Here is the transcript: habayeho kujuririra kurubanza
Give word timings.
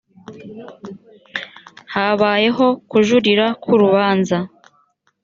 habayeho 1.93 2.67
kujuririra 2.89 3.47
kurubanza 3.63 4.37